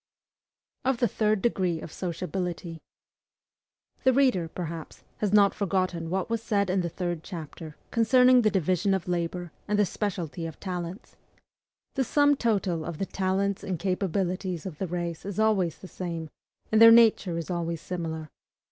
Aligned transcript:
% 0.83 0.83
3. 0.85 0.89
Of 0.89 0.97
the 0.97 1.07
third 1.07 1.41
degree 1.43 1.79
of 1.79 1.91
Sociability. 1.93 2.79
The 4.03 4.11
reader, 4.11 4.47
perhaps, 4.47 5.03
has 5.19 5.31
not 5.31 5.53
forgotten 5.53 6.09
what 6.09 6.27
was 6.27 6.41
said 6.41 6.71
in 6.71 6.81
the 6.81 6.89
third 6.89 7.21
chapter 7.21 7.75
concerning 7.91 8.41
the 8.41 8.49
division 8.49 8.95
of 8.95 9.07
labor 9.07 9.51
and 9.67 9.77
the 9.77 9.85
speciality 9.85 10.47
of 10.47 10.59
talents. 10.59 11.17
The 11.93 12.03
sum 12.03 12.35
total 12.35 12.83
of 12.83 12.97
the 12.97 13.05
talents 13.05 13.63
and 13.63 13.77
capacities 13.79 14.65
of 14.65 14.79
the 14.79 14.87
race 14.87 15.23
is 15.23 15.39
always 15.39 15.77
the 15.77 15.87
same, 15.87 16.31
and 16.71 16.81
their 16.81 16.89
nature 16.91 17.37
is 17.37 17.51
always 17.51 17.79
similar. 17.79 18.31